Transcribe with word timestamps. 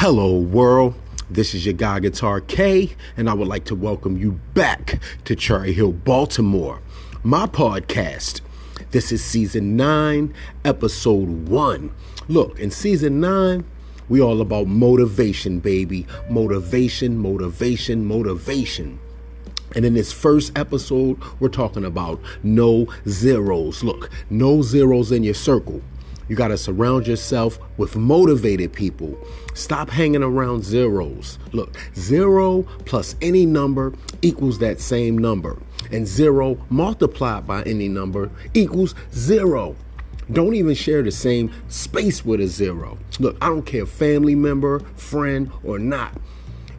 Hello, 0.00 0.38
world. 0.38 0.94
This 1.28 1.56
is 1.56 1.66
your 1.66 1.72
guy 1.72 1.98
Guitar 1.98 2.40
K, 2.40 2.94
and 3.16 3.28
I 3.28 3.34
would 3.34 3.48
like 3.48 3.64
to 3.64 3.74
welcome 3.74 4.16
you 4.16 4.38
back 4.54 5.00
to 5.24 5.34
Cherry 5.34 5.72
Hill, 5.72 5.90
Baltimore, 5.90 6.80
my 7.24 7.46
podcast. 7.46 8.40
This 8.92 9.10
is 9.10 9.24
season 9.24 9.76
nine, 9.76 10.32
episode 10.64 11.48
one. 11.48 11.92
Look, 12.28 12.60
in 12.60 12.70
season 12.70 13.18
nine, 13.18 13.64
we 14.08 14.20
all 14.22 14.40
about 14.40 14.68
motivation, 14.68 15.58
baby. 15.58 16.06
Motivation, 16.30 17.18
motivation, 17.18 18.04
motivation. 18.04 19.00
And 19.74 19.84
in 19.84 19.94
this 19.94 20.12
first 20.12 20.56
episode, 20.56 21.20
we're 21.40 21.48
talking 21.48 21.84
about 21.84 22.20
no 22.44 22.86
zeros. 23.08 23.82
Look, 23.82 24.10
no 24.30 24.62
zeros 24.62 25.10
in 25.10 25.24
your 25.24 25.34
circle. 25.34 25.82
You 26.28 26.36
got 26.36 26.48
to 26.48 26.58
surround 26.58 27.06
yourself 27.06 27.58
with 27.78 27.96
motivated 27.96 28.72
people. 28.72 29.18
Stop 29.54 29.90
hanging 29.90 30.22
around 30.22 30.62
zeros. 30.64 31.38
Look, 31.52 31.76
zero 31.96 32.62
plus 32.84 33.16
any 33.22 33.46
number 33.46 33.94
equals 34.22 34.58
that 34.58 34.80
same 34.80 35.16
number. 35.16 35.58
And 35.90 36.06
zero 36.06 36.58
multiplied 36.68 37.46
by 37.46 37.62
any 37.62 37.88
number 37.88 38.30
equals 38.54 38.94
zero. 39.12 39.74
Don't 40.30 40.54
even 40.54 40.74
share 40.74 41.02
the 41.02 41.10
same 41.10 41.50
space 41.68 42.24
with 42.24 42.40
a 42.40 42.46
zero. 42.46 42.98
Look, 43.18 43.38
I 43.40 43.48
don't 43.48 43.64
care 43.64 43.86
family 43.86 44.34
member, 44.34 44.80
friend, 44.96 45.50
or 45.64 45.78
not 45.78 46.12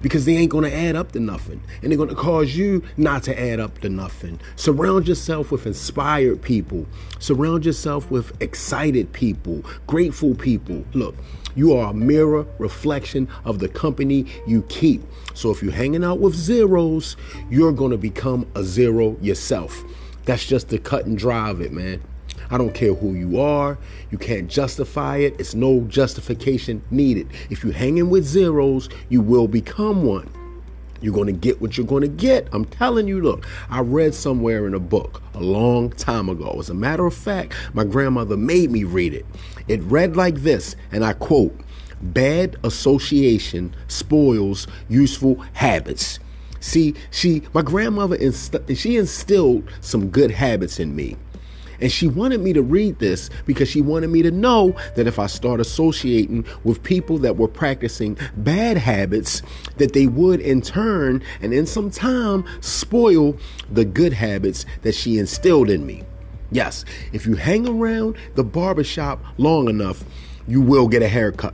because 0.01 0.25
they 0.25 0.35
ain't 0.35 0.51
going 0.51 0.69
to 0.69 0.75
add 0.75 0.95
up 0.95 1.11
to 1.13 1.19
nothing 1.19 1.61
and 1.81 1.91
they're 1.91 1.97
going 1.97 2.09
to 2.09 2.15
cause 2.15 2.55
you 2.55 2.83
not 2.97 3.23
to 3.23 3.39
add 3.39 3.59
up 3.59 3.79
to 3.79 3.89
nothing. 3.89 4.39
Surround 4.55 5.07
yourself 5.07 5.51
with 5.51 5.65
inspired 5.65 6.41
people, 6.41 6.85
surround 7.19 7.65
yourself 7.65 8.09
with 8.11 8.39
excited 8.41 9.11
people, 9.13 9.63
grateful 9.87 10.35
people. 10.35 10.83
Look, 10.93 11.15
you 11.55 11.73
are 11.73 11.91
a 11.91 11.93
mirror 11.93 12.45
reflection 12.57 13.27
of 13.45 13.59
the 13.59 13.67
company 13.67 14.25
you 14.47 14.61
keep. 14.63 15.01
So 15.33 15.51
if 15.51 15.63
you're 15.63 15.71
hanging 15.71 16.03
out 16.03 16.19
with 16.19 16.35
zeros, 16.35 17.15
you're 17.49 17.71
going 17.71 17.91
to 17.91 17.97
become 17.97 18.47
a 18.55 18.63
zero 18.63 19.17
yourself. 19.21 19.83
That's 20.25 20.45
just 20.45 20.69
the 20.69 20.77
cut 20.77 21.05
and 21.05 21.21
of 21.23 21.61
it, 21.61 21.71
man. 21.71 22.01
I 22.51 22.57
don't 22.57 22.73
care 22.73 22.93
who 22.93 23.13
you 23.13 23.39
are. 23.39 23.77
You 24.11 24.17
can't 24.17 24.49
justify 24.49 25.17
it. 25.17 25.39
It's 25.39 25.53
no 25.53 25.81
justification 25.81 26.81
needed. 26.89 27.27
If 27.49 27.63
you're 27.63 27.73
hanging 27.73 28.09
with 28.09 28.25
zeros, 28.25 28.89
you 29.09 29.21
will 29.21 29.47
become 29.47 30.03
one. 30.03 30.29
You're 31.01 31.13
going 31.13 31.27
to 31.27 31.33
get 31.33 31.61
what 31.61 31.77
you're 31.77 31.87
going 31.87 32.01
to 32.01 32.07
get. 32.07 32.47
I'm 32.51 32.65
telling 32.65 33.07
you, 33.07 33.21
look, 33.21 33.47
I 33.69 33.79
read 33.79 34.13
somewhere 34.13 34.67
in 34.67 34.73
a 34.73 34.79
book 34.79 35.21
a 35.33 35.39
long 35.39 35.91
time 35.91 36.27
ago. 36.27 36.57
As 36.59 36.69
a 36.69 36.73
matter 36.73 37.05
of 37.05 37.13
fact, 37.13 37.53
my 37.73 37.83
grandmother 37.85 38.35
made 38.35 38.71
me 38.71 38.83
read 38.83 39.13
it. 39.13 39.25
It 39.67 39.81
read 39.83 40.17
like 40.17 40.35
this, 40.35 40.75
and 40.91 41.05
I 41.05 41.13
quote 41.13 41.55
Bad 42.01 42.57
association 42.63 43.75
spoils 43.87 44.67
useful 44.89 45.35
habits. 45.53 46.19
See, 46.59 46.95
she, 47.11 47.43
my 47.53 47.61
grandmother, 47.61 48.15
inst- 48.15 48.55
she 48.75 48.97
instilled 48.97 49.69
some 49.81 50.09
good 50.09 50.31
habits 50.31 50.79
in 50.79 50.95
me. 50.95 51.15
And 51.81 51.91
she 51.91 52.07
wanted 52.07 52.41
me 52.41 52.53
to 52.53 52.61
read 52.61 52.99
this 52.99 53.29
because 53.45 53.69
she 53.69 53.81
wanted 53.81 54.09
me 54.09 54.21
to 54.21 54.31
know 54.31 54.75
that 54.95 55.07
if 55.07 55.19
I 55.19 55.27
start 55.27 55.59
associating 55.59 56.45
with 56.63 56.83
people 56.83 57.17
that 57.19 57.37
were 57.37 57.47
practicing 57.47 58.17
bad 58.37 58.77
habits, 58.77 59.41
that 59.77 59.93
they 59.93 60.07
would 60.07 60.41
in 60.41 60.61
turn 60.61 61.23
and 61.41 61.53
in 61.53 61.65
some 61.65 61.89
time 61.89 62.45
spoil 62.61 63.37
the 63.71 63.85
good 63.85 64.13
habits 64.13 64.65
that 64.81 64.95
she 64.95 65.17
instilled 65.17 65.69
in 65.69 65.85
me. 65.85 66.03
Yes, 66.51 66.83
if 67.13 67.25
you 67.27 67.35
hang 67.35 67.67
around 67.67 68.17
the 68.35 68.43
barbershop 68.43 69.23
long 69.37 69.69
enough, 69.69 70.03
you 70.47 70.61
will 70.61 70.87
get 70.87 71.03
a 71.03 71.07
haircut. 71.07 71.53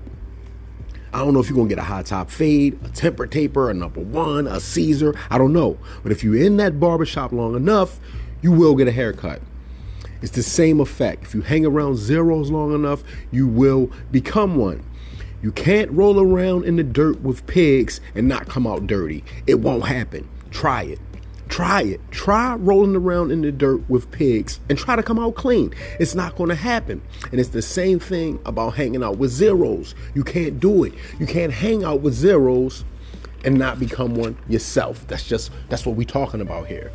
I 1.13 1.19
don't 1.19 1.33
know 1.33 1.39
if 1.39 1.49
you're 1.49 1.55
gonna 1.55 1.69
get 1.69 1.79
a 1.79 1.83
high 1.83 2.03
top 2.03 2.29
fade, 2.29 2.77
a 2.83 2.89
temper 2.89 3.25
taper, 3.25 3.69
a 3.69 3.73
number 3.73 4.01
one, 4.01 4.47
a 4.47 4.59
Caesar. 4.59 5.15
I 5.29 5.37
don't 5.37 5.53
know. 5.53 5.77
But 6.03 6.11
if 6.11 6.23
you're 6.23 6.35
in 6.35 6.57
that 6.57 6.79
barbershop 6.79 7.31
long 7.31 7.55
enough, 7.55 7.99
you 8.41 8.51
will 8.51 8.75
get 8.75 8.87
a 8.87 8.91
haircut. 8.91 9.41
It's 10.25 10.33
the 10.33 10.41
same 10.41 10.79
effect. 10.79 11.21
If 11.21 11.35
you 11.35 11.41
hang 11.43 11.67
around 11.67 11.97
zeros 11.97 12.49
long 12.49 12.73
enough, 12.73 13.03
you 13.29 13.47
will 13.47 13.91
become 14.09 14.55
one. 14.55 14.83
You 15.43 15.51
can't 15.51 15.91
roll 15.91 16.19
around 16.19 16.65
in 16.65 16.77
the 16.77 16.83
dirt 16.83 17.21
with 17.21 17.45
pigs 17.45 18.01
and 18.15 18.27
not 18.27 18.49
come 18.49 18.65
out 18.65 18.87
dirty. 18.87 19.23
It 19.45 19.59
won't 19.59 19.85
happen. 19.85 20.27
Try 20.49 20.81
it. 20.81 20.99
Try 21.47 21.83
it. 21.83 22.01
Try 22.09 22.55
rolling 22.55 22.95
around 22.95 23.29
in 23.29 23.43
the 23.43 23.51
dirt 23.51 23.87
with 23.87 24.09
pigs 24.09 24.59
and 24.67 24.79
try 24.79 24.95
to 24.95 25.03
come 25.03 25.19
out 25.19 25.35
clean. 25.35 25.75
It's 25.99 26.15
not 26.15 26.35
going 26.35 26.49
to 26.49 26.55
happen. 26.55 27.03
And 27.29 27.39
it's 27.39 27.49
the 27.49 27.61
same 27.61 27.99
thing 27.99 28.39
about 28.47 28.71
hanging 28.71 29.03
out 29.03 29.19
with 29.19 29.29
zeros. 29.29 29.93
You 30.15 30.23
can't 30.23 30.59
do 30.59 30.85
it. 30.85 30.95
You 31.19 31.27
can't 31.27 31.53
hang 31.53 31.83
out 31.83 32.01
with 32.01 32.15
zeros 32.15 32.83
and 33.43 33.59
not 33.59 33.79
become 33.79 34.15
one 34.15 34.37
yourself. 34.49 35.05
That's 35.07 35.27
just 35.27 35.51
that's 35.69 35.85
what 35.85 35.95
we're 35.95 36.03
talking 36.07 36.41
about 36.41 36.65
here. 36.65 36.91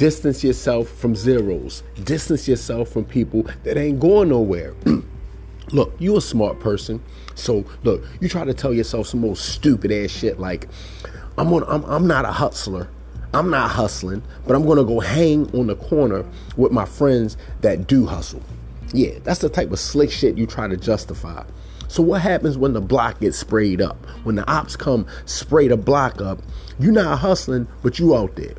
Distance 0.00 0.42
yourself 0.42 0.88
from 0.88 1.14
zeros. 1.14 1.82
Distance 2.04 2.48
yourself 2.48 2.88
from 2.88 3.04
people 3.04 3.42
that 3.64 3.76
ain't 3.76 4.00
going 4.00 4.30
nowhere. 4.30 4.74
look, 5.72 5.94
you 5.98 6.16
a 6.16 6.22
smart 6.22 6.58
person. 6.58 7.02
So 7.34 7.66
look, 7.84 8.02
you 8.18 8.26
try 8.26 8.46
to 8.46 8.54
tell 8.54 8.72
yourself 8.72 9.08
some 9.08 9.22
old 9.26 9.36
stupid 9.36 9.92
ass 9.92 10.08
shit 10.08 10.40
like, 10.40 10.68
I'm 11.36 11.52
on, 11.52 11.64
I'm, 11.64 11.84
I'm 11.84 12.06
not 12.06 12.24
a 12.24 12.32
hustler. 12.32 12.88
I'm 13.34 13.50
not 13.50 13.72
hustling, 13.72 14.22
but 14.46 14.56
I'm 14.56 14.64
gonna 14.66 14.84
go 14.84 15.00
hang 15.00 15.54
on 15.54 15.66
the 15.66 15.76
corner 15.76 16.24
with 16.56 16.72
my 16.72 16.86
friends 16.86 17.36
that 17.60 17.86
do 17.86 18.06
hustle. 18.06 18.40
Yeah, 18.94 19.18
that's 19.22 19.40
the 19.40 19.50
type 19.50 19.70
of 19.70 19.78
slick 19.78 20.10
shit 20.10 20.38
you 20.38 20.46
try 20.46 20.66
to 20.66 20.78
justify. 20.78 21.44
So 21.88 22.02
what 22.02 22.22
happens 22.22 22.56
when 22.56 22.72
the 22.72 22.80
block 22.80 23.20
gets 23.20 23.36
sprayed 23.36 23.82
up? 23.82 24.02
When 24.22 24.36
the 24.36 24.50
ops 24.50 24.76
come 24.76 25.06
spray 25.26 25.68
the 25.68 25.76
block 25.76 26.22
up, 26.22 26.38
you're 26.78 26.90
not 26.90 27.18
hustling, 27.18 27.68
but 27.82 27.98
you 27.98 28.16
out 28.16 28.36
there. 28.36 28.54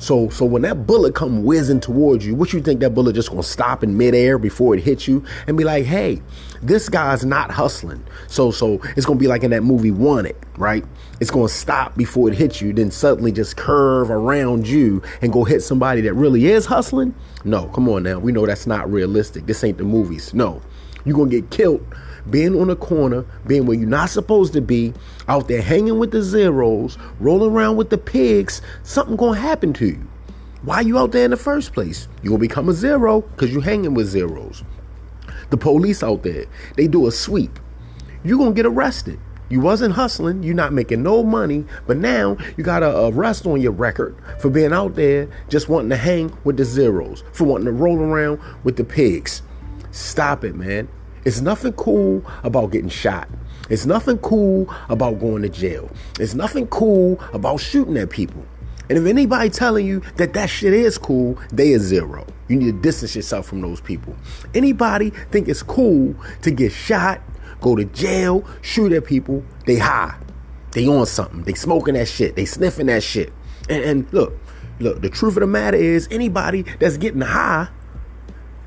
So 0.00 0.30
so 0.30 0.46
when 0.46 0.62
that 0.62 0.86
bullet 0.86 1.14
come 1.14 1.44
whizzing 1.44 1.78
towards 1.78 2.24
you, 2.24 2.34
what 2.34 2.54
you 2.54 2.62
think 2.62 2.80
that 2.80 2.94
bullet 2.94 3.14
just 3.14 3.28
gonna 3.28 3.42
stop 3.42 3.84
in 3.84 3.98
midair 3.98 4.38
before 4.38 4.74
it 4.74 4.82
hits 4.82 5.06
you 5.06 5.22
and 5.46 5.58
be 5.58 5.64
like, 5.64 5.84
hey, 5.84 6.22
this 6.62 6.88
guy's 6.88 7.22
not 7.22 7.50
hustling. 7.50 8.02
So 8.26 8.50
so 8.50 8.80
it's 8.96 9.04
gonna 9.04 9.18
be 9.18 9.26
like 9.26 9.44
in 9.44 9.50
that 9.50 9.62
movie 9.62 9.90
Wanted, 9.90 10.36
right? 10.56 10.84
It's 11.20 11.30
gonna 11.30 11.50
stop 11.50 11.96
before 11.98 12.28
it 12.30 12.34
hits 12.34 12.62
you, 12.62 12.72
then 12.72 12.90
suddenly 12.90 13.30
just 13.30 13.58
curve 13.58 14.10
around 14.10 14.66
you 14.66 15.02
and 15.20 15.30
go 15.30 15.44
hit 15.44 15.60
somebody 15.60 16.00
that 16.00 16.14
really 16.14 16.46
is 16.46 16.64
hustling. 16.64 17.14
No, 17.44 17.66
come 17.68 17.86
on 17.90 18.02
now. 18.02 18.18
We 18.18 18.32
know 18.32 18.46
that's 18.46 18.66
not 18.66 18.90
realistic. 18.90 19.44
This 19.44 19.62
ain't 19.62 19.76
the 19.76 19.84
movies. 19.84 20.32
No. 20.32 20.62
You're 21.04 21.16
gonna 21.16 21.30
get 21.30 21.50
killed 21.50 21.86
being 22.28 22.60
on 22.60 22.70
a 22.70 22.76
corner, 22.76 23.24
being 23.46 23.66
where 23.66 23.78
you're 23.78 23.88
not 23.88 24.10
supposed 24.10 24.52
to 24.52 24.60
be, 24.60 24.92
out 25.28 25.48
there 25.48 25.62
hanging 25.62 25.98
with 25.98 26.10
the 26.10 26.22
zeros, 26.22 26.98
rolling 27.18 27.52
around 27.52 27.76
with 27.76 27.90
the 27.90 27.98
pigs, 27.98 28.60
something 28.82 29.16
gonna 29.16 29.38
happen 29.38 29.72
to 29.74 29.86
you. 29.86 30.08
Why 30.62 30.76
are 30.76 30.82
you 30.82 30.98
out 30.98 31.12
there 31.12 31.24
in 31.24 31.30
the 31.30 31.38
first 31.38 31.72
place? 31.72 32.06
Gonna 32.22 32.38
become 32.38 32.68
a 32.68 32.74
zero 32.74 33.22
because 33.22 33.52
you're 33.52 33.62
hanging 33.62 33.94
with 33.94 34.08
zeros. 34.08 34.62
The 35.48 35.56
police 35.56 36.02
out 36.02 36.22
there, 36.22 36.44
they 36.76 36.86
do 36.86 37.06
a 37.06 37.12
sweep. 37.12 37.58
You're 38.22 38.38
gonna 38.38 38.52
get 38.52 38.66
arrested. 38.66 39.18
You 39.48 39.60
wasn't 39.60 39.94
hustling, 39.94 40.44
you're 40.44 40.54
not 40.54 40.72
making 40.72 41.02
no 41.02 41.24
money, 41.24 41.64
but 41.86 41.96
now 41.96 42.36
you 42.56 42.62
got 42.62 42.84
a 42.84 43.08
arrest 43.08 43.46
on 43.46 43.60
your 43.60 43.72
record 43.72 44.14
for 44.38 44.48
being 44.48 44.72
out 44.72 44.94
there 44.94 45.28
just 45.48 45.68
wanting 45.68 45.90
to 45.90 45.96
hang 45.96 46.36
with 46.44 46.56
the 46.56 46.64
zeros, 46.64 47.24
for 47.32 47.44
wanting 47.44 47.64
to 47.64 47.72
roll 47.72 47.98
around 47.98 48.38
with 48.62 48.76
the 48.76 48.84
pigs. 48.84 49.42
Stop 49.90 50.44
it, 50.44 50.54
man. 50.54 50.88
It's 51.24 51.40
nothing 51.40 51.72
cool 51.74 52.24
about 52.42 52.70
getting 52.70 52.88
shot. 52.88 53.28
It's 53.68 53.86
nothing 53.86 54.18
cool 54.18 54.72
about 54.88 55.20
going 55.20 55.42
to 55.42 55.48
jail. 55.48 55.90
It's 56.18 56.34
nothing 56.34 56.66
cool 56.68 57.20
about 57.32 57.60
shooting 57.60 57.96
at 57.96 58.10
people. 58.10 58.44
And 58.88 58.98
if 58.98 59.06
anybody 59.06 59.50
telling 59.50 59.86
you 59.86 60.00
that 60.16 60.32
that 60.32 60.50
shit 60.50 60.72
is 60.72 60.98
cool, 60.98 61.38
they 61.52 61.68
is 61.70 61.82
zero. 61.82 62.26
You 62.48 62.56
need 62.56 62.72
to 62.72 62.80
distance 62.80 63.14
yourself 63.14 63.46
from 63.46 63.60
those 63.60 63.80
people. 63.80 64.16
Anybody 64.54 65.10
think 65.30 65.46
it's 65.46 65.62
cool 65.62 66.16
to 66.42 66.50
get 66.50 66.72
shot, 66.72 67.20
go 67.60 67.76
to 67.76 67.84
jail, 67.84 68.44
shoot 68.62 68.92
at 68.92 69.04
people, 69.04 69.44
they 69.66 69.76
high. 69.76 70.18
They 70.72 70.88
on 70.88 71.06
something. 71.06 71.42
They 71.42 71.54
smoking 71.54 71.94
that 71.94 72.08
shit. 72.08 72.34
They 72.34 72.44
sniffing 72.44 72.86
that 72.86 73.04
shit. 73.04 73.32
And, 73.68 73.84
and 73.84 74.12
look, 74.12 74.32
look, 74.80 75.00
the 75.02 75.10
truth 75.10 75.36
of 75.36 75.40
the 75.40 75.46
matter 75.46 75.76
is 75.76 76.08
anybody 76.10 76.62
that's 76.80 76.96
getting 76.96 77.20
high 77.20 77.68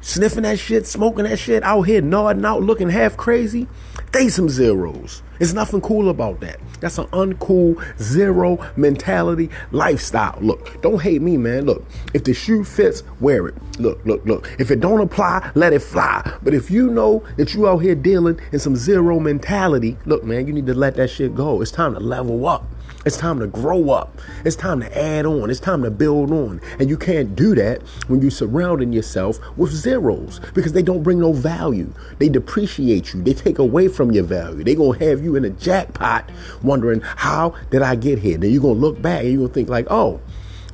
sniffing 0.04 0.44
that 0.44 0.60
shit, 0.60 0.86
smoking 0.86 1.24
that 1.24 1.40
shit, 1.40 1.64
out 1.64 1.84
here 1.84 2.02
nodding 2.02 2.46
out, 2.46 2.62
looking 2.62 2.90
half 2.90 3.18
crazy, 3.18 3.68
they 4.12 4.30
some 4.30 4.50
zeros. 4.50 5.24
There's 5.40 5.54
nothing 5.54 5.82
cool 5.82 6.10
about 6.10 6.40
that. 6.42 6.60
That's 6.80 7.00
an 7.00 7.08
uncool 7.08 7.84
zero 7.98 8.60
mentality 8.76 9.50
lifestyle. 9.72 10.38
Look, 10.40 10.82
don't 10.82 11.02
hate 11.02 11.22
me, 11.22 11.38
man. 11.38 11.66
Look, 11.66 11.84
if 12.14 12.24
the 12.24 12.34
shoe 12.34 12.64
fits, 12.64 13.04
wear 13.20 13.48
it. 13.48 13.56
Look, 13.80 14.06
look, 14.06 14.24
look. 14.26 14.50
If 14.60 14.70
it 14.70 14.80
don't 14.80 15.02
apply, 15.02 15.52
let 15.56 15.74
it 15.74 15.82
fly. 15.82 16.32
But 16.44 16.54
if 16.54 16.70
you 16.70 16.92
know 16.92 17.24
that 17.38 17.54
you 17.54 17.68
out 17.68 17.80
here 17.80 17.96
dealing 17.96 18.40
in 18.52 18.60
some 18.60 18.76
zero 18.76 19.20
mentality, 19.20 19.98
look, 20.06 20.24
man, 20.24 20.46
you 20.46 20.54
need 20.54 20.68
to 20.68 20.74
let 20.74 20.96
that 20.98 21.10
shit 21.10 21.36
go. 21.36 21.62
It's 21.62 21.72
time 21.72 21.94
to 21.96 22.00
level 22.00 22.46
up. 22.48 22.66
It's 23.06 23.18
time 23.18 23.40
to 23.40 23.48
grow 23.48 23.90
up. 23.90 24.18
It's 24.46 24.56
time 24.56 24.80
to 24.80 24.98
add 24.98 25.26
on. 25.26 25.50
It's 25.50 25.60
time 25.60 25.84
to 25.84 25.92
build 25.92 26.32
on. 26.32 26.62
And 26.80 26.90
you 26.90 26.98
can't 26.98 27.36
do 27.36 27.54
that 27.56 27.82
when 28.08 28.22
you're 28.22 28.32
surrounding 28.32 28.94
yourself 28.94 29.40
with 29.58 29.72
zeros 29.72 30.40
because 30.54 30.72
they 30.72 30.84
don't 30.84 31.04
bring 31.04 31.20
no 31.20 31.34
value. 31.34 31.94
They 32.20 32.30
depreciate 32.30 33.14
you. 33.14 33.22
They 33.22 33.34
take 33.34 33.60
away 33.60 33.90
from 33.90 34.12
your 34.12 34.24
value. 34.24 34.64
They're 34.64 34.76
going 34.76 35.00
to 35.00 35.06
have 35.10 35.22
you 35.22 35.36
in 35.36 35.44
a 35.44 35.50
jackpot 35.50 36.30
wondering, 36.62 37.02
how 37.02 37.56
did 37.72 37.82
I 37.82 37.96
get 37.96 38.20
here? 38.20 38.38
Then 38.38 38.52
you're 38.52 38.62
to 38.62 38.80
look 38.80 39.02
back 39.02 39.24
and 39.24 39.34
you're 39.34 39.48
to 39.50 39.54
think 39.54 39.68
like, 39.68 39.88
oh, 39.90 40.22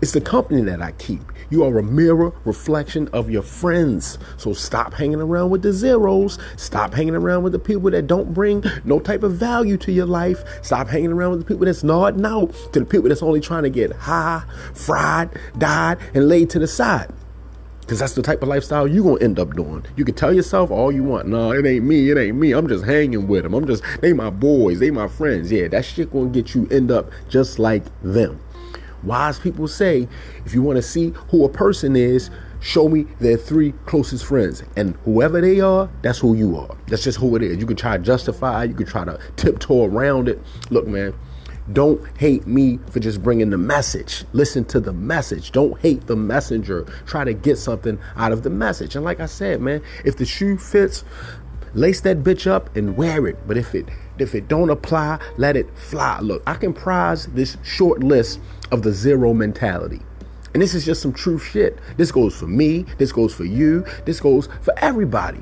it's 0.01 0.11
the 0.11 0.21
company 0.21 0.61
that 0.61 0.81
I 0.81 0.91
keep. 0.93 1.21
You 1.49 1.63
are 1.63 1.77
a 1.79 1.83
mirror 1.83 2.31
reflection 2.45 3.07
of 3.09 3.29
your 3.29 3.41
friends. 3.41 4.19
So 4.37 4.53
stop 4.53 4.93
hanging 4.93 5.21
around 5.21 5.49
with 5.49 5.63
the 5.63 5.73
zeros. 5.73 6.37
Stop 6.57 6.93
hanging 6.93 7.15
around 7.15 7.43
with 7.43 7.53
the 7.53 7.59
people 7.59 7.89
that 7.91 8.07
don't 8.07 8.33
bring 8.33 8.63
no 8.83 8.99
type 8.99 9.23
of 9.23 9.33
value 9.33 9.77
to 9.77 9.91
your 9.91 10.05
life. 10.05 10.43
Stop 10.61 10.87
hanging 10.87 11.11
around 11.11 11.31
with 11.31 11.39
the 11.39 11.45
people 11.45 11.65
that's 11.65 11.83
nodding 11.83 12.25
out 12.25 12.53
to 12.73 12.79
the 12.79 12.85
people 12.85 13.09
that's 13.09 13.23
only 13.23 13.41
trying 13.41 13.63
to 13.63 13.69
get 13.69 13.91
high, 13.93 14.43
fried, 14.73 15.29
died, 15.57 15.97
and 16.13 16.27
laid 16.27 16.49
to 16.51 16.59
the 16.59 16.67
side. 16.67 17.11
Because 17.81 17.97
that's 17.97 18.13
the 18.13 18.21
type 18.21 18.43
of 18.43 18.47
lifestyle 18.47 18.87
you're 18.87 19.03
going 19.03 19.17
to 19.17 19.23
end 19.23 19.39
up 19.39 19.55
doing. 19.55 19.83
You 19.95 20.05
can 20.05 20.13
tell 20.13 20.31
yourself 20.31 20.69
all 20.69 20.91
you 20.91 21.01
want. 21.01 21.27
No, 21.27 21.51
it 21.51 21.65
ain't 21.65 21.83
me. 21.83 22.11
It 22.11 22.19
ain't 22.19 22.37
me. 22.37 22.51
I'm 22.51 22.67
just 22.67 22.85
hanging 22.85 23.27
with 23.27 23.41
them. 23.41 23.55
I'm 23.55 23.65
just, 23.65 23.83
they 24.01 24.13
my 24.13 24.29
boys. 24.29 24.79
They 24.79 24.91
my 24.91 25.07
friends. 25.07 25.51
Yeah, 25.51 25.69
that 25.69 25.85
shit 25.85 26.11
going 26.11 26.31
to 26.31 26.39
get 26.39 26.53
you 26.53 26.67
end 26.69 26.91
up 26.91 27.09
just 27.29 27.57
like 27.57 27.83
them. 28.03 28.39
Wise 29.03 29.39
people 29.39 29.67
say 29.67 30.07
if 30.45 30.53
you 30.53 30.61
want 30.61 30.77
to 30.77 30.81
see 30.81 31.13
who 31.29 31.45
a 31.45 31.49
person 31.49 31.95
is, 31.95 32.29
show 32.59 32.89
me 32.89 33.03
their 33.19 33.37
three 33.37 33.73
closest 33.85 34.25
friends. 34.25 34.63
And 34.75 34.95
whoever 35.05 35.41
they 35.41 35.59
are, 35.59 35.89
that's 36.01 36.19
who 36.19 36.35
you 36.35 36.57
are. 36.57 36.75
That's 36.87 37.03
just 37.03 37.17
who 37.17 37.35
it 37.35 37.41
is. 37.41 37.57
You 37.57 37.65
can 37.65 37.77
try 37.77 37.97
to 37.97 38.03
justify, 38.03 38.65
you 38.65 38.73
can 38.73 38.85
try 38.85 39.05
to 39.05 39.19
tiptoe 39.35 39.85
around 39.85 40.27
it. 40.27 40.41
Look, 40.69 40.87
man, 40.87 41.13
don't 41.73 42.01
hate 42.17 42.47
me 42.47 42.79
for 42.89 42.99
just 42.99 43.21
bringing 43.21 43.51
the 43.51 43.57
message. 43.57 44.25
Listen 44.33 44.65
to 44.65 44.79
the 44.79 44.93
message. 44.93 45.51
Don't 45.51 45.79
hate 45.81 46.07
the 46.07 46.15
messenger. 46.15 46.85
Try 47.05 47.23
to 47.23 47.33
get 47.33 47.57
something 47.57 47.99
out 48.15 48.31
of 48.31 48.43
the 48.43 48.49
message. 48.49 48.95
And 48.95 49.05
like 49.05 49.19
I 49.19 49.27
said, 49.27 49.61
man, 49.61 49.81
if 50.03 50.17
the 50.17 50.25
shoe 50.25 50.57
fits, 50.57 51.03
lace 51.73 52.01
that 52.01 52.23
bitch 52.23 52.47
up 52.47 52.75
and 52.75 52.97
wear 52.97 53.27
it. 53.27 53.37
But 53.47 53.57
if 53.57 53.75
it 53.75 53.87
if 54.21 54.35
it 54.35 54.47
don't 54.47 54.69
apply, 54.69 55.19
let 55.37 55.55
it 55.55 55.67
fly. 55.77 56.19
Look, 56.19 56.43
I 56.47 56.55
can 56.55 56.73
prize 56.73 57.27
this 57.27 57.57
short 57.63 58.03
list 58.03 58.39
of 58.71 58.83
the 58.83 58.91
zero 58.91 59.33
mentality. 59.33 60.01
And 60.53 60.61
this 60.63 60.73
is 60.73 60.85
just 60.85 61.01
some 61.01 61.13
true 61.13 61.37
shit. 61.37 61.77
This 61.97 62.11
goes 62.11 62.35
for 62.35 62.47
me, 62.47 62.85
this 62.97 63.11
goes 63.11 63.33
for 63.33 63.45
you, 63.45 63.85
this 64.05 64.19
goes 64.19 64.47
for 64.61 64.73
everybody. 64.79 65.41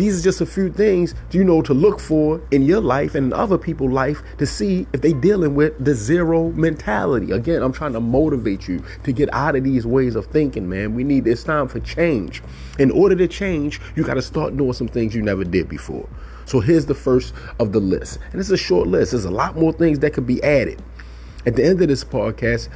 These 0.00 0.18
are 0.18 0.22
just 0.22 0.40
a 0.40 0.46
few 0.46 0.72
things 0.72 1.14
you 1.30 1.44
know 1.44 1.60
to 1.60 1.74
look 1.74 2.00
for 2.00 2.40
in 2.50 2.62
your 2.62 2.80
life 2.80 3.14
and 3.14 3.26
in 3.26 3.32
other 3.34 3.58
people's 3.58 3.92
life 3.92 4.22
to 4.38 4.46
see 4.46 4.86
if 4.94 5.02
they 5.02 5.12
dealing 5.12 5.54
with 5.54 5.74
the 5.84 5.94
zero 5.94 6.52
mentality. 6.52 7.32
Again, 7.32 7.60
I'm 7.60 7.74
trying 7.74 7.92
to 7.92 8.00
motivate 8.00 8.66
you 8.66 8.82
to 9.04 9.12
get 9.12 9.28
out 9.34 9.56
of 9.56 9.64
these 9.64 9.86
ways 9.86 10.16
of 10.16 10.24
thinking, 10.24 10.70
man. 10.70 10.94
We 10.94 11.04
need 11.04 11.26
it's 11.26 11.44
time 11.44 11.68
for 11.68 11.80
change. 11.80 12.42
In 12.78 12.90
order 12.90 13.14
to 13.14 13.28
change, 13.28 13.78
you 13.94 14.02
got 14.02 14.14
to 14.14 14.22
start 14.22 14.56
doing 14.56 14.72
some 14.72 14.88
things 14.88 15.14
you 15.14 15.20
never 15.20 15.44
did 15.44 15.68
before. 15.68 16.08
So 16.46 16.60
here's 16.60 16.86
the 16.86 16.94
first 16.94 17.34
of 17.58 17.72
the 17.72 17.80
list. 17.80 18.20
And 18.32 18.40
it's 18.40 18.48
a 18.48 18.56
short 18.56 18.88
list. 18.88 19.10
There's 19.10 19.26
a 19.26 19.30
lot 19.30 19.54
more 19.54 19.74
things 19.74 19.98
that 19.98 20.14
could 20.14 20.26
be 20.26 20.42
added. 20.42 20.82
At 21.44 21.56
the 21.56 21.64
end 21.66 21.82
of 21.82 21.88
this 21.88 22.04
podcast, 22.04 22.70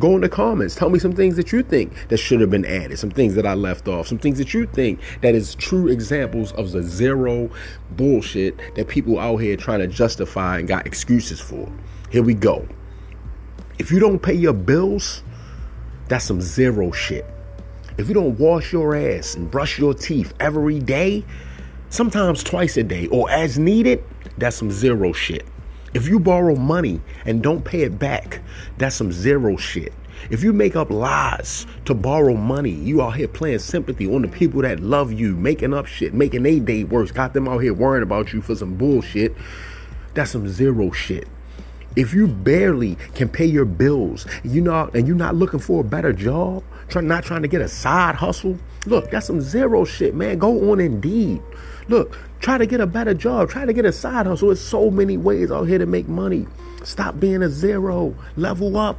go 0.00 0.14
in 0.14 0.22
the 0.22 0.28
comments. 0.28 0.74
Tell 0.74 0.90
me 0.90 0.98
some 0.98 1.12
things 1.12 1.36
that 1.36 1.52
you 1.52 1.62
think 1.62 1.92
that 2.08 2.16
should 2.16 2.40
have 2.40 2.50
been 2.50 2.64
added, 2.64 2.98
some 2.98 3.10
things 3.10 3.34
that 3.34 3.46
I 3.46 3.54
left 3.54 3.86
off, 3.86 4.08
some 4.08 4.18
things 4.18 4.38
that 4.38 4.52
you 4.54 4.66
think 4.66 5.00
that 5.20 5.34
is 5.34 5.54
true 5.54 5.88
examples 5.88 6.52
of 6.52 6.72
the 6.72 6.82
zero 6.82 7.50
bullshit 7.92 8.58
that 8.74 8.88
people 8.88 9.18
out 9.18 9.36
here 9.36 9.56
trying 9.56 9.80
to 9.80 9.86
justify 9.86 10.58
and 10.58 10.66
got 10.66 10.86
excuses 10.86 11.40
for. 11.40 11.70
Here 12.10 12.22
we 12.22 12.34
go. 12.34 12.66
If 13.78 13.90
you 13.92 14.00
don't 14.00 14.18
pay 14.18 14.34
your 14.34 14.52
bills, 14.52 15.22
that's 16.08 16.24
some 16.24 16.40
zero 16.40 16.90
shit. 16.90 17.24
If 17.98 18.08
you 18.08 18.14
don't 18.14 18.38
wash 18.38 18.72
your 18.72 18.96
ass 18.96 19.34
and 19.34 19.50
brush 19.50 19.78
your 19.78 19.94
teeth 19.94 20.34
every 20.40 20.78
day, 20.78 21.24
sometimes 21.90 22.42
twice 22.42 22.76
a 22.76 22.82
day 22.82 23.06
or 23.08 23.30
as 23.30 23.58
needed, 23.58 24.02
that's 24.38 24.56
some 24.56 24.70
zero 24.70 25.12
shit. 25.12 25.46
If 25.92 26.06
you 26.06 26.20
borrow 26.20 26.54
money 26.54 27.00
and 27.24 27.42
don't 27.42 27.64
pay 27.64 27.82
it 27.82 27.98
back, 27.98 28.40
that's 28.78 28.94
some 28.94 29.10
zero 29.10 29.56
shit. 29.56 29.92
If 30.30 30.44
you 30.44 30.52
make 30.52 30.76
up 30.76 30.90
lies 30.90 31.66
to 31.86 31.94
borrow 31.94 32.34
money, 32.34 32.70
you 32.70 33.02
out 33.02 33.16
here 33.16 33.26
playing 33.26 33.58
sympathy 33.58 34.06
on 34.06 34.22
the 34.22 34.28
people 34.28 34.62
that 34.62 34.80
love 34.80 35.12
you, 35.12 35.34
making 35.34 35.74
up 35.74 35.86
shit, 35.86 36.14
making 36.14 36.46
a 36.46 36.60
day 36.60 36.84
worse, 36.84 37.10
got 37.10 37.32
them 37.32 37.48
out 37.48 37.58
here 37.58 37.74
worrying 37.74 38.02
about 38.02 38.32
you 38.32 38.40
for 38.40 38.54
some 38.54 38.76
bullshit, 38.76 39.34
that's 40.14 40.30
some 40.30 40.48
zero 40.48 40.90
shit. 40.92 41.26
If 41.96 42.14
you 42.14 42.28
barely 42.28 42.96
can 43.14 43.28
pay 43.28 43.46
your 43.46 43.64
bills, 43.64 44.26
you 44.44 44.60
know, 44.60 44.90
and 44.94 45.08
you're 45.08 45.16
not 45.16 45.34
looking 45.34 45.58
for 45.58 45.80
a 45.80 45.84
better 45.84 46.12
job, 46.12 46.62
try, 46.88 47.02
not 47.02 47.24
trying 47.24 47.42
to 47.42 47.48
get 47.48 47.60
a 47.60 47.68
side 47.68 48.14
hustle, 48.14 48.56
look, 48.86 49.10
that's 49.10 49.26
some 49.26 49.40
zero 49.40 49.84
shit, 49.84 50.14
man. 50.14 50.38
Go 50.38 50.70
on 50.70 50.80
Indeed. 50.80 51.42
Look, 51.88 52.16
try 52.40 52.58
to 52.58 52.66
get 52.66 52.80
a 52.80 52.86
better 52.86 53.14
job. 53.14 53.50
Try 53.50 53.64
to 53.64 53.72
get 53.72 53.84
a 53.84 53.92
side 53.92 54.26
hustle. 54.26 54.48
There's 54.48 54.60
so 54.60 54.90
many 54.90 55.16
ways 55.16 55.50
out 55.50 55.64
here 55.64 55.78
to 55.78 55.86
make 55.86 56.06
money. 56.06 56.46
Stop 56.84 57.18
being 57.18 57.42
a 57.42 57.48
zero. 57.48 58.14
Level 58.36 58.76
up. 58.76 58.96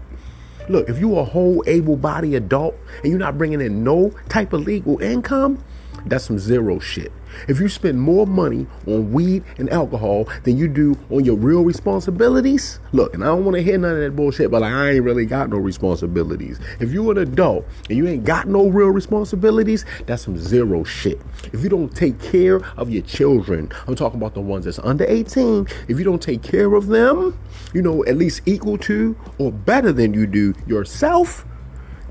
Look, 0.69 0.89
if 0.89 0.99
you're 0.99 1.19
a 1.19 1.25
whole 1.25 1.63
able-bodied 1.67 2.33
adult 2.33 2.75
and 3.01 3.09
you're 3.09 3.19
not 3.19 3.37
bringing 3.37 3.61
in 3.61 3.83
no 3.83 4.11
type 4.29 4.53
of 4.53 4.61
legal 4.61 5.01
income, 5.01 5.63
that's 6.05 6.25
some 6.25 6.39
zero 6.39 6.79
shit. 6.79 7.11
If 7.47 7.59
you 7.59 7.69
spend 7.69 7.99
more 7.99 8.27
money 8.27 8.67
on 8.87 9.11
weed 9.11 9.43
and 9.57 9.69
alcohol 9.69 10.27
than 10.43 10.57
you 10.57 10.67
do 10.67 10.97
on 11.09 11.25
your 11.25 11.35
real 11.35 11.63
responsibilities, 11.63 12.79
look, 12.91 13.13
and 13.13 13.23
I 13.23 13.27
don't 13.27 13.45
want 13.45 13.55
to 13.55 13.63
hear 13.63 13.77
none 13.77 13.95
of 13.95 13.99
that 13.99 14.15
bullshit, 14.15 14.51
but 14.51 14.61
like, 14.61 14.73
I 14.73 14.91
ain't 14.91 15.03
really 15.03 15.25
got 15.25 15.49
no 15.49 15.57
responsibilities. 15.57 16.59
If 16.79 16.91
you're 16.91 17.11
an 17.11 17.17
adult 17.19 17.65
and 17.89 17.97
you 17.97 18.07
ain't 18.07 18.25
got 18.25 18.47
no 18.47 18.67
real 18.67 18.89
responsibilities, 18.89 19.85
that's 20.05 20.23
some 20.23 20.37
zero 20.37 20.83
shit. 20.83 21.21
If 21.53 21.63
you 21.63 21.69
don't 21.69 21.95
take 21.95 22.19
care 22.19 22.61
of 22.77 22.89
your 22.89 23.03
children, 23.03 23.71
I'm 23.87 23.95
talking 23.95 24.19
about 24.19 24.33
the 24.33 24.41
ones 24.41 24.65
that's 24.65 24.79
under 24.79 25.05
18, 25.07 25.67
if 25.87 25.97
you 25.97 26.03
don't 26.03 26.21
take 26.21 26.43
care 26.43 26.73
of 26.73 26.87
them, 26.87 27.37
you 27.73 27.81
know, 27.81 28.03
at 28.05 28.17
least 28.17 28.41
equal 28.45 28.77
to 28.79 29.15
or 29.37 29.51
better 29.51 29.91
than 29.91 30.13
you 30.13 30.27
do 30.27 30.53
yourself, 30.67 31.45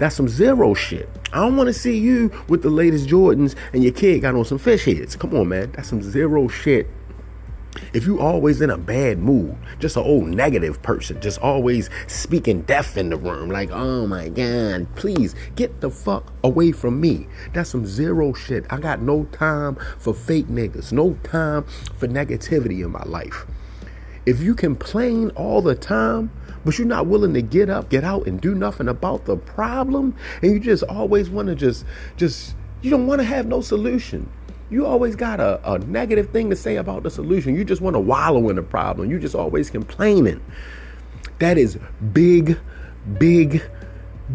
that's 0.01 0.17
some 0.17 0.29
zero 0.29 0.75
shit. 0.75 1.09
I 1.33 1.37
don't 1.37 1.57
want 1.57 1.69
to 1.69 1.75
see 1.75 1.97
you 1.97 2.33
with 2.49 2.63
the 2.63 2.71
latest 2.71 3.07
Jordans 3.07 3.55
and 3.73 3.85
your 3.85 3.93
kid 3.93 4.23
got 4.23 4.35
on 4.35 4.45
some 4.45 4.59
fish 4.59 4.87
heads. 4.87 5.15
Come 5.15 5.35
on, 5.35 5.49
man. 5.49 5.71
That's 5.73 5.89
some 5.89 6.03
zero 6.03 6.49
shit. 6.49 6.89
If 7.93 8.07
you 8.07 8.19
always 8.19 8.61
in 8.61 8.71
a 8.71 8.79
bad 8.79 9.19
mood, 9.19 9.57
just 9.79 9.97
an 9.97 10.03
old 10.03 10.27
negative 10.27 10.83
person, 10.83 11.21
just 11.21 11.39
always 11.39 11.89
speaking 12.09 12.63
death 12.63 12.97
in 12.97 13.11
the 13.11 13.17
room, 13.17 13.51
like, 13.51 13.71
oh 13.71 14.07
my 14.07 14.29
God, 14.29 14.89
please 14.97 15.35
get 15.55 15.81
the 15.81 15.91
fuck 15.91 16.33
away 16.43 16.73
from 16.73 17.01
me. 17.01 17.29
That's 17.53 17.71
some 17.71 17.87
zero 17.87 18.33
shit. 18.33 18.65
I 18.71 18.79
got 18.79 19.03
no 19.03 19.25
time 19.27 19.77
for 19.99 20.15
fake 20.15 20.49
niggas, 20.49 20.93
no 20.93 21.15
time 21.23 21.65
for 21.97 22.09
negativity 22.09 22.85
in 22.85 22.91
my 22.91 23.05
life. 23.05 23.47
If 24.27 24.41
you 24.41 24.55
complain 24.55 25.31
all 25.31 25.63
the 25.63 25.75
time, 25.75 26.31
but 26.65 26.79
you're 26.79 26.87
not 26.87 27.07
willing 27.07 27.35
to 27.35 27.43
get 27.43 27.71
up, 27.71 27.89
get 27.89 28.05
out, 28.05 28.27
and 28.27 28.41
do 28.41 28.55
nothing 28.55 28.89
about 28.89 29.25
the 29.25 29.37
problem, 29.37 30.15
and 30.43 30.53
you 30.53 30.61
just 30.61 30.83
always 30.85 31.31
want 31.31 31.49
to 31.49 31.55
just, 31.55 31.85
just, 32.17 32.55
you 32.83 32.91
don't 32.91 33.07
want 33.07 33.21
to 33.21 33.25
have 33.25 33.47
no 33.47 33.61
solution. 33.61 34.29
You 34.71 34.87
always 34.87 35.17
got 35.17 35.41
a, 35.41 35.61
a 35.69 35.79
negative 35.81 36.31
thing 36.31 36.51
to 36.51 36.57
say 36.57 36.77
about 36.77 37.03
the 37.03 37.11
solution. 37.11 37.57
You 37.57 37.65
just 37.65 37.81
want 37.81 37.95
to 37.95 38.01
wallow 38.01 38.49
in 38.51 38.57
the 38.57 38.63
problem. 38.63 39.11
You 39.11 39.19
just 39.19 39.35
always 39.35 39.69
complaining. 39.69 40.41
That 41.41 41.59
is 41.59 41.79
big, 42.13 42.59
big, 43.19 43.63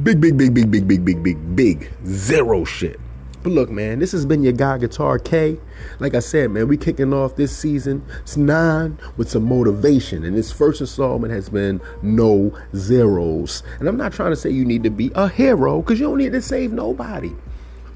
big, 0.03 0.20
big, 0.20 0.38
big, 0.38 0.53
big, 0.53 0.72
big, 0.72 0.88
big, 0.88 1.05
big, 1.05 1.24
big, 1.24 1.55
big 1.55 1.91
zero 2.05 2.65
shit. 2.65 3.00
But 3.46 3.54
look, 3.54 3.70
man, 3.70 4.00
this 4.00 4.12
has 4.14 4.25
been 4.25 4.42
your 4.42 4.54
guy 4.54 4.80
Guitar 4.80 5.20
K. 5.20 5.60
Like 6.00 6.16
I 6.16 6.20
said, 6.20 6.50
man, 6.50 6.68
we 6.68 6.78
kicking 6.78 7.14
off 7.14 7.36
this 7.36 7.56
season. 7.56 8.04
It's 8.22 8.38
nine 8.38 8.98
with 9.18 9.30
some 9.30 9.48
motivation. 9.48 10.24
And 10.24 10.36
this 10.36 10.52
first 10.52 10.82
installment 10.82 11.32
has 11.32 11.48
been 11.48 11.80
no 12.02 12.58
zeros. 12.75 13.62
And 13.78 13.88
I'm 13.88 13.98
not 13.98 14.14
trying 14.14 14.32
to 14.32 14.36
say 14.36 14.50
you 14.50 14.66
need 14.66 14.82
to 14.82 14.90
be 14.90 15.12
a 15.14 15.30
hero, 15.30 15.84
because 15.84 16.00
you 16.00 16.08
don't 16.08 16.18
need 16.18 16.32
to 16.32 16.42
save 16.42 16.72
nobody. 16.72 17.36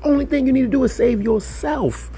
Only 0.04 0.28
thing 0.28 0.46
you 0.46 0.54
need 0.54 0.62
to 0.62 0.68
do 0.68 0.84
is 0.84 0.94
save 0.94 1.24
yourself. 1.24 2.12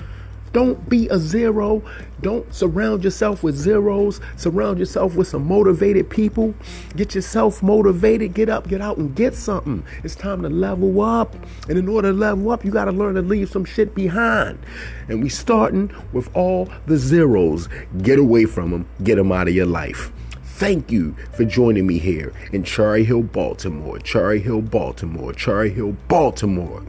Don't 0.53 0.89
be 0.89 1.07
a 1.07 1.17
zero. 1.17 1.81
Don't 2.21 2.53
surround 2.53 3.03
yourself 3.03 3.41
with 3.43 3.55
zeros. 3.55 4.19
Surround 4.35 4.79
yourself 4.79 5.15
with 5.15 5.27
some 5.27 5.47
motivated 5.47 6.09
people. 6.09 6.53
Get 6.95 7.15
yourself 7.15 7.63
motivated. 7.63 8.33
Get 8.33 8.49
up, 8.49 8.67
get 8.67 8.81
out, 8.81 8.97
and 8.97 9.15
get 9.15 9.33
something. 9.33 9.83
It's 10.03 10.15
time 10.15 10.41
to 10.41 10.49
level 10.49 11.01
up. 11.01 11.35
And 11.69 11.77
in 11.77 11.87
order 11.87 12.11
to 12.11 12.17
level 12.17 12.51
up, 12.51 12.65
you 12.65 12.71
got 12.71 12.85
to 12.85 12.91
learn 12.91 13.15
to 13.15 13.21
leave 13.21 13.49
some 13.49 13.65
shit 13.65 13.95
behind. 13.95 14.59
And 15.07 15.23
we 15.23 15.29
starting 15.29 15.93
with 16.11 16.29
all 16.35 16.69
the 16.85 16.97
zeros. 16.97 17.69
Get 18.01 18.19
away 18.19 18.45
from 18.45 18.71
them. 18.71 18.87
Get 19.03 19.15
them 19.15 19.31
out 19.31 19.47
of 19.47 19.55
your 19.55 19.65
life. 19.65 20.11
Thank 20.43 20.91
you 20.91 21.15
for 21.33 21.43
joining 21.43 21.87
me 21.87 21.97
here 21.97 22.33
in 22.51 22.63
Cherry 22.63 23.03
Hill, 23.03 23.23
Baltimore. 23.23 23.97
Cherry 23.99 24.39
Hill, 24.39 24.61
Baltimore. 24.61 25.33
Cherry 25.33 25.71
Hill, 25.71 25.95
Baltimore. 26.07 26.83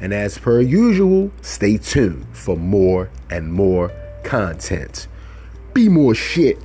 And 0.00 0.14
as 0.14 0.38
per 0.38 0.60
usual, 0.60 1.30
stay 1.42 1.76
tuned 1.76 2.26
for 2.32 2.56
more 2.56 3.10
and 3.30 3.52
more 3.52 3.92
content. 4.24 5.06
Be 5.74 5.88
more 5.88 6.14
shit. 6.14 6.58